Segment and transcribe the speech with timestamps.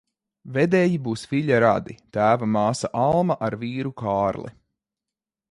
[0.53, 4.55] Vedēji būs Viļa radi tēva māsa Alma ar vīru Kārli.